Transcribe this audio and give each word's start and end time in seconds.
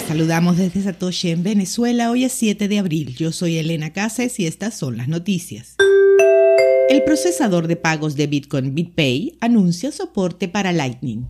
Saludamos 0.00 0.56
desde 0.56 0.82
Satoshi 0.82 1.30
en 1.30 1.42
Venezuela. 1.42 2.10
Hoy 2.10 2.24
es 2.24 2.32
7 2.32 2.68
de 2.68 2.78
abril. 2.78 3.16
Yo 3.16 3.32
soy 3.32 3.56
Elena 3.56 3.92
Casas 3.92 4.38
y 4.38 4.46
estas 4.46 4.74
son 4.74 4.96
las 4.96 5.08
noticias. 5.08 5.76
El 6.88 7.02
procesador 7.02 7.66
de 7.66 7.76
pagos 7.76 8.14
de 8.14 8.26
Bitcoin 8.26 8.74
BitPay 8.74 9.38
anuncia 9.40 9.90
soporte 9.90 10.48
para 10.48 10.72
Lightning. 10.72 11.26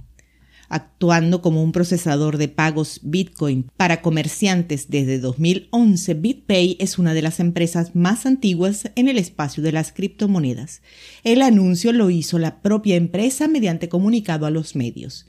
Actuando 0.68 1.42
como 1.42 1.62
un 1.62 1.72
procesador 1.72 2.38
de 2.38 2.48
pagos 2.48 3.00
Bitcoin 3.02 3.66
para 3.76 4.02
comerciantes 4.02 4.90
desde 4.90 5.20
2011, 5.20 6.14
BitPay 6.14 6.76
es 6.80 6.98
una 6.98 7.14
de 7.14 7.22
las 7.22 7.40
empresas 7.40 7.94
más 7.94 8.26
antiguas 8.26 8.90
en 8.96 9.08
el 9.08 9.16
espacio 9.16 9.62
de 9.62 9.72
las 9.72 9.92
criptomonedas. 9.92 10.82
El 11.22 11.42
anuncio 11.42 11.92
lo 11.92 12.10
hizo 12.10 12.38
la 12.38 12.60
propia 12.62 12.96
empresa 12.96 13.48
mediante 13.48 13.88
comunicado 13.88 14.44
a 14.44 14.50
los 14.50 14.74
medios. 14.74 15.26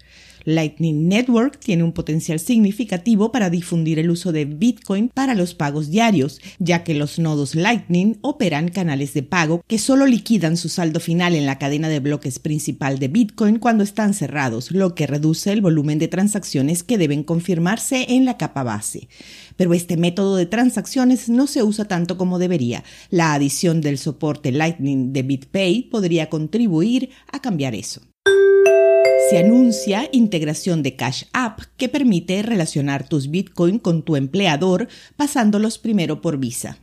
Lightning 0.48 1.10
Network 1.10 1.60
tiene 1.60 1.84
un 1.84 1.92
potencial 1.92 2.40
significativo 2.40 3.34
para 3.34 3.50
difundir 3.50 4.00
el 4.00 4.10
uso 4.10 4.32
de 4.32 4.46
Bitcoin 4.46 5.10
para 5.10 5.36
los 5.36 5.54
pagos 5.54 5.90
diarios, 5.90 6.40
ya 6.58 6.86
que 6.86 6.94
los 6.94 7.20
nodos 7.20 7.54
Lightning 7.54 8.18
operan 8.22 8.70
canales 8.70 9.14
de 9.14 9.24
pago 9.24 9.62
que 9.68 9.78
solo 9.78 10.06
liquidan 10.06 10.56
su 10.56 10.70
saldo 10.70 11.02
final 11.02 11.36
en 11.36 11.46
la 11.46 11.60
cadena 11.60 11.90
de 11.90 12.00
bloques 12.00 12.40
principal 12.40 12.98
de 12.98 13.10
Bitcoin 13.10 13.60
cuando 13.60 13.84
están 13.84 14.14
cerrados, 14.14 14.72
lo 14.72 14.96
que 14.96 15.06
reduce 15.06 15.52
el 15.52 15.60
volumen 15.60 16.00
de 16.00 16.08
transacciones 16.08 16.82
que 16.82 16.98
deben 16.98 17.24
confirmarse 17.24 18.06
en 18.14 18.24
la 18.24 18.38
capa 18.38 18.64
base. 18.64 19.10
Pero 19.58 19.74
este 19.74 19.98
método 19.98 20.38
de 20.38 20.46
transacciones 20.46 21.28
no 21.28 21.48
se 21.48 21.62
usa 21.62 21.90
tanto 21.90 22.18
como 22.18 22.40
debería. 22.40 22.86
La 23.10 23.34
adición 23.34 23.82
del 23.82 23.98
soporte 23.98 24.54
Lightning 24.54 25.12
de 25.12 25.24
BitPay 25.24 25.90
podría 25.92 26.30
contribuir 26.30 27.10
a 27.34 27.42
cambiar 27.42 27.76
eso 27.76 28.00
se 29.30 29.40
anuncia 29.40 30.08
integración 30.14 30.84
de 30.84 30.96
Cash 30.96 31.24
App 31.34 31.60
que 31.76 31.90
permite 31.90 32.42
relacionar 32.44 33.10
tus 33.10 33.30
Bitcoin 33.30 33.78
con 33.78 34.04
tu 34.04 34.16
empleador 34.16 34.88
pasándolos 35.18 35.80
primero 35.80 36.22
por 36.22 36.38
Visa. 36.38 36.78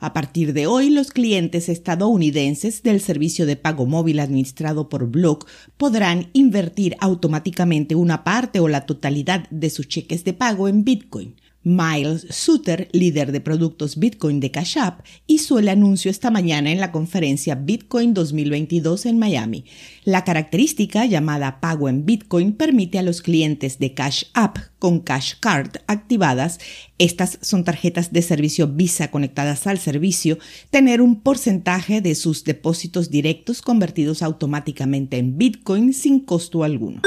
A 0.00 0.12
partir 0.12 0.54
de 0.54 0.66
hoy, 0.66 0.90
los 0.90 1.12
clientes 1.12 1.68
estadounidenses 1.68 2.82
del 2.82 3.00
servicio 3.00 3.46
de 3.46 3.56
pago 3.56 3.86
móvil 3.86 4.18
administrado 4.18 4.88
por 4.88 5.06
Block 5.06 5.48
podrán 5.76 6.30
invertir 6.32 6.96
automáticamente 7.00 7.94
una 7.94 8.24
parte 8.24 8.58
o 8.58 8.66
la 8.66 8.86
totalidad 8.86 9.48
de 9.50 9.70
sus 9.70 9.86
cheques 9.86 10.24
de 10.24 10.32
pago 10.32 10.66
en 10.66 10.84
Bitcoin. 10.84 11.36
Miles 11.64 12.26
Suter, 12.30 12.88
líder 12.92 13.32
de 13.32 13.40
productos 13.40 13.98
Bitcoin 13.98 14.38
de 14.38 14.50
Cash 14.50 14.78
App, 14.78 15.00
hizo 15.26 15.58
el 15.58 15.68
anuncio 15.68 16.10
esta 16.10 16.30
mañana 16.30 16.70
en 16.70 16.78
la 16.78 16.92
conferencia 16.92 17.54
Bitcoin 17.54 18.12
2022 18.12 19.06
en 19.06 19.18
Miami. 19.18 19.64
La 20.04 20.24
característica 20.24 21.06
llamada 21.06 21.60
pago 21.60 21.88
en 21.88 22.04
Bitcoin 22.04 22.52
permite 22.52 22.98
a 22.98 23.02
los 23.02 23.22
clientes 23.22 23.78
de 23.78 23.94
Cash 23.94 24.24
App 24.34 24.58
con 24.78 25.00
Cash 25.00 25.34
Card 25.40 25.76
activadas, 25.86 26.60
estas 26.98 27.38
son 27.40 27.64
tarjetas 27.64 28.12
de 28.12 28.20
servicio 28.22 28.68
Visa 28.68 29.10
conectadas 29.10 29.66
al 29.66 29.78
servicio, 29.78 30.38
tener 30.70 31.00
un 31.00 31.22
porcentaje 31.22 32.02
de 32.02 32.14
sus 32.14 32.44
depósitos 32.44 33.10
directos 33.10 33.62
convertidos 33.62 34.22
automáticamente 34.22 35.16
en 35.16 35.38
Bitcoin 35.38 35.94
sin 35.94 36.20
costo 36.20 36.62
alguno. 36.62 37.00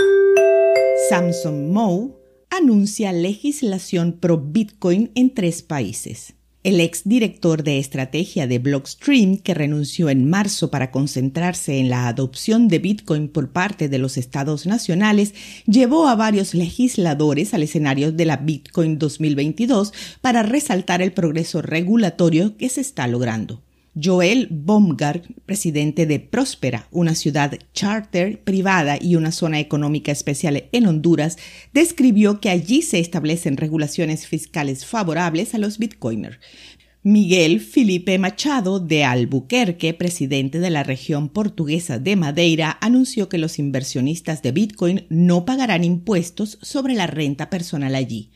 Samsung 1.09 1.71
Mo 1.71 2.16
anuncia 2.57 3.11
legislación 3.13 4.13
pro 4.13 4.37
Bitcoin 4.37 5.11
en 5.15 5.33
tres 5.33 5.61
países. 5.61 6.33
El 6.63 6.81
ex 6.81 7.03
director 7.05 7.63
de 7.63 7.79
estrategia 7.79 8.47
de 8.47 8.59
Blockstream, 8.59 9.37
que 9.37 9.53
renunció 9.53 10.09
en 10.09 10.29
marzo 10.29 10.69
para 10.69 10.91
concentrarse 10.91 11.77
en 11.77 11.89
la 11.89 12.07
adopción 12.07 12.67
de 12.67 12.79
Bitcoin 12.79 13.29
por 13.29 13.51
parte 13.51 13.87
de 13.87 13.99
los 13.99 14.17
estados 14.17 14.65
nacionales, 14.65 15.33
llevó 15.65 16.07
a 16.07 16.15
varios 16.15 16.53
legisladores 16.53 17.53
al 17.53 17.63
escenario 17.63 18.11
de 18.11 18.25
la 18.25 18.37
Bitcoin 18.37 18.97
2022 18.97 19.93
para 20.19 20.43
resaltar 20.43 21.01
el 21.01 21.13
progreso 21.13 21.61
regulatorio 21.61 22.57
que 22.57 22.69
se 22.69 22.81
está 22.81 23.07
logrando. 23.07 23.61
Joel 23.99 24.47
Baumgart, 24.51 25.25
presidente 25.45 26.05
de 26.05 26.19
Próspera, 26.19 26.87
una 26.91 27.15
ciudad 27.15 27.57
charter 27.73 28.41
privada 28.43 28.97
y 29.01 29.15
una 29.15 29.31
zona 29.31 29.59
económica 29.59 30.11
especial 30.11 30.65
en 30.71 30.85
Honduras, 30.85 31.37
describió 31.73 32.39
que 32.39 32.49
allí 32.49 32.81
se 32.83 32.99
establecen 32.99 33.57
regulaciones 33.57 34.27
fiscales 34.27 34.85
favorables 34.85 35.55
a 35.55 35.57
los 35.57 35.79
bitcoiners. 35.79 36.37
Miguel 37.01 37.61
Felipe 37.61 38.19
Machado 38.19 38.79
de 38.79 39.05
Albuquerque, 39.05 39.93
presidente 39.93 40.59
de 40.59 40.69
la 40.69 40.83
región 40.83 41.29
portuguesa 41.29 41.99
de 41.99 42.17
Madeira, 42.17 42.77
anunció 42.81 43.29
que 43.29 43.37
los 43.37 43.59
inversionistas 43.59 44.41
de 44.41 44.51
Bitcoin 44.51 45.05
no 45.09 45.45
pagarán 45.45 45.85
impuestos 45.85 46.59
sobre 46.61 46.95
la 46.95 47.07
renta 47.07 47.49
personal 47.49 47.95
allí 47.95 48.29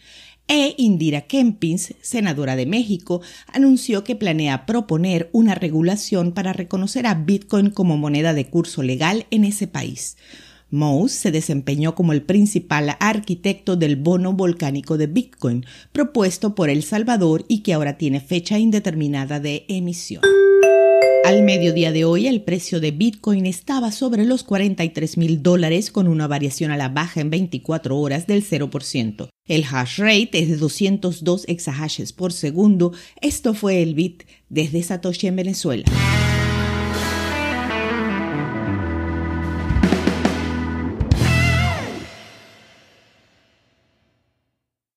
e 0.47 0.75
Indira 0.78 1.22
Kempins, 1.22 1.94
senadora 2.02 2.56
de 2.56 2.66
México, 2.66 3.22
anunció 3.47 4.03
que 4.03 4.16
planea 4.16 4.66
proponer 4.66 5.29
una 5.31 5.56
regulación 5.56 6.34
para 6.34 6.53
reconocer 6.53 7.07
a 7.07 7.13
Bitcoin 7.13 7.69
como 7.69 7.97
moneda 7.97 8.34
de 8.34 8.50
curso 8.50 8.84
legal 8.84 9.25
en 9.31 9.46
ese 9.46 9.68
país. 9.68 10.18
Mouse 10.72 11.12
se 11.12 11.31
desempeñó 11.31 11.96
como 11.96 12.13
el 12.13 12.24
principal 12.24 12.96
arquitecto 13.00 13.75
del 13.75 13.97
bono 13.97 14.34
volcánico 14.34 14.97
de 14.97 15.07
Bitcoin, 15.07 15.66
propuesto 15.91 16.56
por 16.56 16.69
El 16.69 16.84
Salvador 16.84 17.46
y 17.47 17.59
que 17.59 17.73
ahora 17.73 17.97
tiene 17.97 18.22
fecha 18.22 18.58
indeterminada 18.58 19.40
de 19.40 19.66
emisión. 19.68 20.23
Al 21.23 21.44
mediodía 21.44 21.91
de 21.91 22.03
hoy, 22.03 22.28
el 22.28 22.41
precio 22.41 22.79
de 22.79 22.91
Bitcoin 22.91 23.46
estaba 23.46 23.91
sobre 23.91 24.25
los 24.25 24.44
43 24.44 25.18
mil 25.18 25.44
dólares 25.44 25.91
con 25.91 26.08
una 26.08 26.28
variación 26.28 26.72
a 26.72 26.78
la 26.78 26.90
baja 26.90 27.22
en 27.22 27.29
24 27.29 27.96
horas 27.97 28.25
del 28.25 28.44
0%. 28.44 29.29
El 29.51 29.66
hash 29.69 29.97
rate 29.97 30.39
es 30.39 30.47
de 30.47 30.56
202 30.56 31.44
exahashes 31.50 32.13
por 32.13 32.31
segundo. 32.31 32.94
Esto 33.19 33.53
fue 33.53 33.84
el 33.84 33.95
Bit 33.95 34.23
desde 34.47 34.81
Satoshi 34.81 35.28
en 35.28 35.35
Venezuela. 35.35 35.84